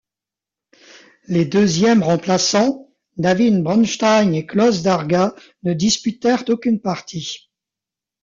Les 1.27 1.45
deuxièmes 1.45 2.01
remplaçants, 2.01 2.89
David 3.17 3.61
Bronstein 3.61 4.33
et 4.33 4.47
Klaus 4.47 4.81
Darga, 4.81 5.35
ne 5.61 5.73
disputèrent 5.73 6.43
aucune 6.49 6.79
partie. 6.81 7.51